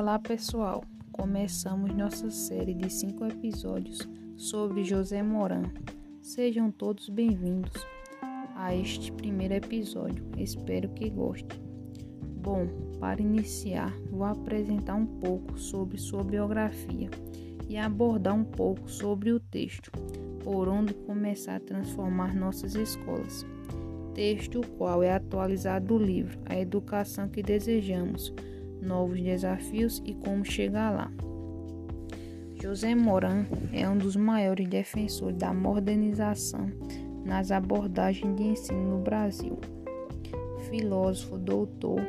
Olá 0.00 0.18
pessoal, 0.18 0.82
começamos 1.12 1.94
nossa 1.94 2.30
série 2.30 2.72
de 2.72 2.88
cinco 2.88 3.26
episódios 3.26 4.08
sobre 4.34 4.82
José 4.82 5.22
Moran. 5.22 5.64
Sejam 6.22 6.70
todos 6.70 7.10
bem-vindos 7.10 7.70
a 8.56 8.74
este 8.74 9.12
primeiro 9.12 9.52
episódio, 9.52 10.24
espero 10.38 10.88
que 10.88 11.10
gostem. 11.10 11.60
Bom, 12.42 12.66
para 12.98 13.20
iniciar, 13.20 13.92
vou 14.10 14.24
apresentar 14.24 14.94
um 14.94 15.04
pouco 15.04 15.58
sobre 15.58 15.98
sua 15.98 16.24
biografia 16.24 17.10
e 17.68 17.76
abordar 17.76 18.34
um 18.34 18.44
pouco 18.44 18.90
sobre 18.90 19.32
o 19.32 19.38
texto, 19.38 19.92
por 20.42 20.66
onde 20.66 20.94
começar 20.94 21.56
a 21.56 21.60
transformar 21.60 22.34
nossas 22.34 22.74
escolas. 22.74 23.44
Texto 24.14 24.60
o 24.60 24.66
qual 24.78 25.02
é 25.02 25.12
atualizado 25.12 25.88
do 25.88 25.98
livro 25.98 26.38
A 26.46 26.58
Educação 26.58 27.28
que 27.28 27.42
Desejamos 27.42 28.32
novos 28.80 29.20
desafios 29.20 30.02
e 30.04 30.14
como 30.14 30.44
chegar 30.44 30.90
lá. 30.90 31.10
José 32.62 32.94
Moran 32.94 33.46
é 33.72 33.88
um 33.88 33.96
dos 33.96 34.16
maiores 34.16 34.68
defensores 34.68 35.36
da 35.36 35.52
modernização 35.52 36.70
nas 37.24 37.50
abordagens 37.50 38.36
de 38.36 38.42
ensino 38.42 38.96
no 38.96 38.98
Brasil. 38.98 39.58
Filósofo, 40.68 41.38
doutor 41.38 42.00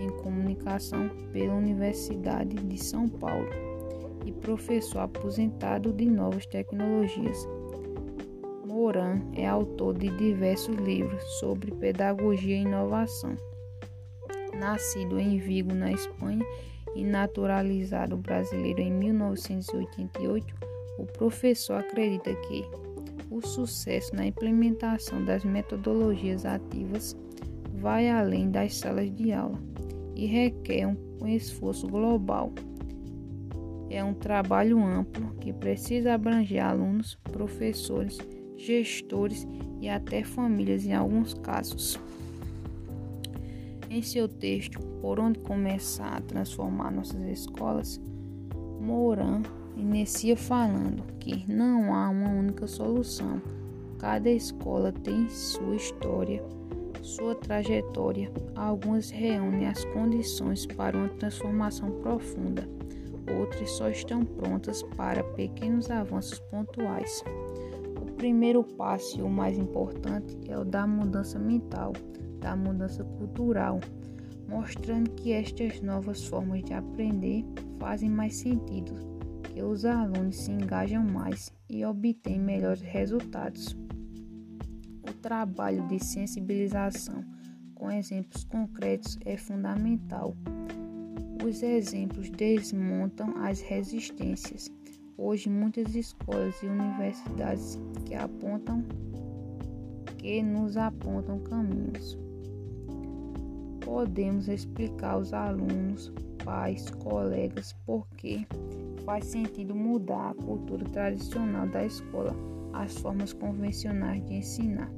em 0.00 0.08
comunicação 0.22 1.08
pela 1.32 1.54
Universidade 1.54 2.56
de 2.56 2.82
São 2.82 3.08
Paulo 3.08 3.48
e 4.24 4.32
professor 4.32 5.00
aposentado 5.00 5.92
de 5.92 6.06
novas 6.06 6.46
tecnologias. 6.46 7.46
Moran 8.66 9.20
é 9.34 9.46
autor 9.46 9.96
de 9.98 10.08
diversos 10.16 10.74
livros 10.76 11.22
sobre 11.38 11.70
pedagogia 11.72 12.56
e 12.56 12.62
inovação 12.62 13.36
nascido 14.56 15.18
em 15.18 15.38
Vigo, 15.38 15.74
na 15.74 15.92
Espanha, 15.92 16.44
e 16.94 17.04
naturalizado 17.04 18.16
brasileiro 18.16 18.80
em 18.80 18.92
1988, 18.92 20.54
o 20.98 21.06
professor 21.06 21.74
acredita 21.80 22.34
que 22.34 22.64
o 23.30 23.40
sucesso 23.40 24.14
na 24.14 24.26
implementação 24.26 25.24
das 25.24 25.42
metodologias 25.44 26.44
ativas 26.44 27.16
vai 27.74 28.08
além 28.08 28.50
das 28.50 28.76
salas 28.76 29.10
de 29.14 29.32
aula 29.32 29.58
e 30.14 30.26
requer 30.26 30.86
um 30.86 31.26
esforço 31.26 31.88
global. 31.88 32.52
É 33.88 34.04
um 34.04 34.14
trabalho 34.14 34.82
amplo 34.82 35.34
que 35.40 35.52
precisa 35.52 36.14
abranger 36.14 36.64
alunos, 36.64 37.18
professores, 37.30 38.18
gestores 38.56 39.46
e 39.80 39.88
até 39.88 40.22
famílias 40.22 40.84
em 40.84 40.92
alguns 40.92 41.34
casos. 41.34 41.98
Em 43.92 44.00
seu 44.00 44.26
texto, 44.26 44.80
Por 45.02 45.20
onde 45.20 45.38
começar 45.40 46.16
a 46.16 46.20
transformar 46.22 46.90
nossas 46.90 47.20
escolas, 47.26 48.00
Moran 48.80 49.42
inicia 49.76 50.34
falando 50.34 51.02
que 51.18 51.44
não 51.46 51.94
há 51.94 52.08
uma 52.08 52.30
única 52.30 52.66
solução. 52.66 53.42
Cada 53.98 54.30
escola 54.30 54.92
tem 54.92 55.28
sua 55.28 55.76
história, 55.76 56.42
sua 57.02 57.34
trajetória. 57.34 58.32
Algumas 58.54 59.10
reúnem 59.10 59.66
as 59.66 59.84
condições 59.84 60.64
para 60.64 60.96
uma 60.96 61.10
transformação 61.10 61.90
profunda, 62.00 62.66
outras 63.38 63.72
só 63.72 63.90
estão 63.90 64.24
prontas 64.24 64.82
para 64.96 65.22
pequenos 65.22 65.90
avanços 65.90 66.38
pontuais. 66.50 67.22
O 68.00 68.10
primeiro 68.12 68.64
passo 68.64 69.18
e 69.18 69.22
o 69.22 69.28
mais 69.28 69.58
importante 69.58 70.38
é 70.48 70.58
o 70.58 70.64
da 70.64 70.86
mudança 70.86 71.38
mental 71.38 71.92
da 72.42 72.56
mudança 72.56 73.04
cultural, 73.04 73.80
mostrando 74.48 75.10
que 75.12 75.32
estas 75.32 75.80
novas 75.80 76.26
formas 76.26 76.62
de 76.64 76.74
aprender 76.74 77.44
fazem 77.78 78.10
mais 78.10 78.36
sentido, 78.36 78.94
que 79.44 79.62
os 79.62 79.84
alunos 79.84 80.36
se 80.36 80.50
engajam 80.50 81.04
mais 81.04 81.52
e 81.70 81.84
obtêm 81.84 82.38
melhores 82.38 82.82
resultados. 82.82 83.76
O 85.08 85.12
trabalho 85.22 85.86
de 85.86 86.04
sensibilização 86.04 87.24
com 87.74 87.90
exemplos 87.90 88.44
concretos 88.44 89.16
é 89.24 89.36
fundamental. 89.36 90.36
Os 91.44 91.62
exemplos 91.62 92.28
desmontam 92.30 93.34
as 93.38 93.60
resistências. 93.60 94.70
Hoje, 95.16 95.48
muitas 95.48 95.94
escolas 95.94 96.54
e 96.62 96.66
universidades 96.66 97.78
que 98.04 98.14
apontam 98.14 98.84
que 100.18 100.40
nos 100.40 100.76
apontam 100.76 101.40
caminhos 101.40 102.16
podemos 103.92 104.48
explicar 104.48 105.12
aos 105.12 105.34
alunos, 105.34 106.10
pais, 106.46 106.88
colegas 106.92 107.74
por 107.84 108.08
que 108.16 108.46
faz 109.04 109.26
sentido 109.26 109.74
mudar 109.74 110.30
a 110.30 110.34
cultura 110.34 110.82
tradicional 110.86 111.68
da 111.68 111.84
escola, 111.84 112.34
as 112.72 112.96
formas 112.96 113.34
convencionais 113.34 114.24
de 114.24 114.36
ensinar, 114.36 114.90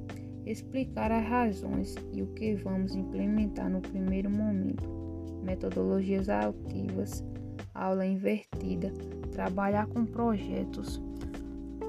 explicar 0.46 1.10
as 1.10 1.26
razões 1.26 1.96
e 2.12 2.22
o 2.22 2.28
que 2.34 2.54
vamos 2.54 2.94
implementar 2.94 3.68
no 3.68 3.80
primeiro 3.80 4.30
momento, 4.30 4.88
metodologias 5.42 6.28
ativas, 6.28 7.24
aula 7.74 8.06
invertida, 8.06 8.92
trabalhar 9.32 9.88
com 9.88 10.06
projetos, 10.06 11.02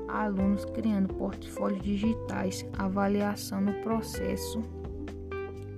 alunos 0.08 0.66
criando 0.66 1.14
portfólios 1.14 1.84
digitais, 1.84 2.66
avaliação 2.80 3.62
no 3.62 3.74
processo 3.84 4.60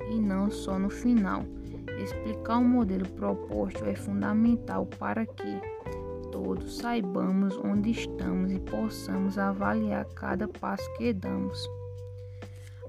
e 0.09 0.19
não 0.19 0.49
só 0.49 0.77
no 0.77 0.89
final. 0.89 1.43
Explicar 2.01 2.57
o 2.59 2.63
modelo 2.63 3.07
proposto 3.09 3.83
é 3.85 3.95
fundamental 3.95 4.85
para 4.85 5.25
que 5.25 5.59
todos 6.31 6.77
saibamos 6.77 7.57
onde 7.57 7.91
estamos 7.91 8.51
e 8.51 8.59
possamos 8.59 9.37
avaliar 9.37 10.05
cada 10.13 10.47
passo 10.47 10.87
que 10.93 11.13
damos. 11.13 11.67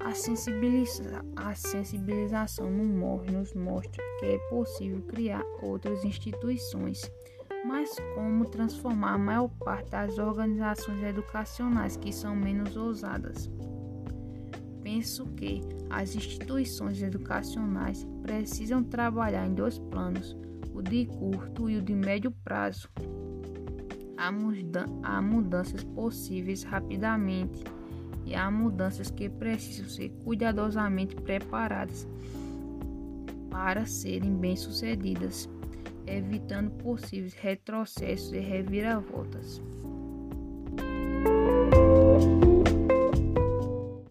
A, 0.01 0.15
sensibiliza 0.15 1.25
a 1.35 1.55
sensibilização 1.55 2.71
no 2.71 2.85
MOV 2.85 3.31
nos 3.33 3.55
mostra 3.55 4.03
que 4.21 4.27
é 4.27 4.39
possível 4.51 5.01
criar 5.09 5.45
outras 5.63 6.05
instituições, 6.05 7.11
mas 7.65 7.97
como 8.15 8.45
transformar 8.45 9.15
a 9.15 9.19
maior 9.19 9.49
parte 9.65 9.91
das 9.91 10.19
organizações 10.19 11.03
educacionais 11.03 11.97
que 11.97 12.13
são 12.13 12.37
menos 12.37 12.77
ousadas? 12.77 13.51
Penso 14.89 15.27
que 15.37 15.61
as 15.91 16.17
instituições 16.17 17.03
educacionais 17.03 18.09
precisam 18.23 18.83
trabalhar 18.83 19.47
em 19.47 19.53
dois 19.53 19.79
planos, 19.79 20.35
o 20.73 20.81
de 20.81 21.05
curto 21.05 21.69
e 21.69 21.77
o 21.77 21.83
de 21.83 21.95
médio 21.95 22.31
prazo. 22.31 22.89
Há, 24.17 24.33
muda 24.33 24.87
há 25.03 25.21
mudanças 25.21 25.85
possíveis 25.85 26.63
rapidamente 26.63 27.63
e 28.25 28.35
há 28.35 28.51
mudanças 28.51 29.11
que 29.11 29.29
precisam 29.29 29.91
ser 29.91 30.09
cuidadosamente 30.25 31.15
preparadas 31.17 32.09
para 33.51 33.85
serem 33.85 34.35
bem-sucedidas, 34.37 35.51
evitando 36.07 36.71
possíveis 36.83 37.35
retrocessos 37.35 38.33
e 38.33 38.39
reviravoltas. 38.39 39.61